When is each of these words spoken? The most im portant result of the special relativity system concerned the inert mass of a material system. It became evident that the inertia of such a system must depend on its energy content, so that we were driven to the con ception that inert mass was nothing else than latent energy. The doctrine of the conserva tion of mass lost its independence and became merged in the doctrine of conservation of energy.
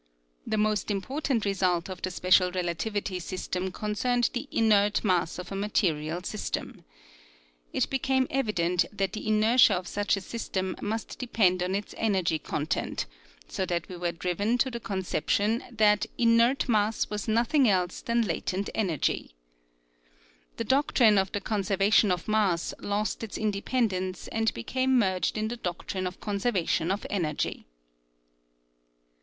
The 0.47 0.57
most 0.57 0.89
im 0.89 0.99
portant 0.99 1.45
result 1.45 1.87
of 1.87 2.01
the 2.01 2.09
special 2.09 2.51
relativity 2.51 3.19
system 3.19 3.71
concerned 3.71 4.31
the 4.33 4.47
inert 4.49 5.03
mass 5.03 5.37
of 5.37 5.51
a 5.51 5.55
material 5.55 6.23
system. 6.23 6.83
It 7.71 7.87
became 7.87 8.25
evident 8.31 8.85
that 8.91 9.13
the 9.13 9.27
inertia 9.27 9.75
of 9.75 9.87
such 9.87 10.17
a 10.17 10.21
system 10.21 10.75
must 10.81 11.19
depend 11.19 11.61
on 11.61 11.75
its 11.75 11.93
energy 11.99 12.39
content, 12.39 13.05
so 13.47 13.63
that 13.67 13.87
we 13.89 13.95
were 13.95 14.11
driven 14.11 14.57
to 14.57 14.71
the 14.71 14.79
con 14.79 15.03
ception 15.03 15.77
that 15.77 16.07
inert 16.17 16.67
mass 16.67 17.07
was 17.11 17.27
nothing 17.27 17.69
else 17.69 18.01
than 18.01 18.23
latent 18.23 18.71
energy. 18.73 19.35
The 20.57 20.63
doctrine 20.63 21.19
of 21.19 21.31
the 21.31 21.41
conserva 21.41 21.93
tion 21.93 22.11
of 22.11 22.27
mass 22.27 22.73
lost 22.79 23.23
its 23.23 23.37
independence 23.37 24.27
and 24.29 24.51
became 24.55 24.97
merged 24.97 25.37
in 25.37 25.49
the 25.49 25.57
doctrine 25.57 26.07
of 26.07 26.19
conservation 26.19 26.89
of 26.89 27.05
energy. 27.07 27.67